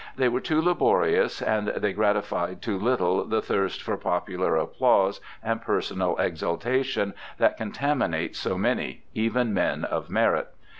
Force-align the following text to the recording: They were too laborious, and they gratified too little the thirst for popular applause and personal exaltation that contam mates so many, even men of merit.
They 0.15 0.29
were 0.29 0.41
too 0.41 0.59
laborious, 0.59 1.43
and 1.43 1.67
they 1.67 1.93
gratified 1.93 2.59
too 2.63 2.79
little 2.79 3.23
the 3.23 3.39
thirst 3.39 3.83
for 3.83 3.97
popular 3.97 4.55
applause 4.55 5.21
and 5.43 5.61
personal 5.61 6.17
exaltation 6.17 7.13
that 7.37 7.55
contam 7.59 8.09
mates 8.09 8.39
so 8.39 8.57
many, 8.57 9.03
even 9.13 9.53
men 9.53 9.85
of 9.85 10.09
merit. 10.09 10.47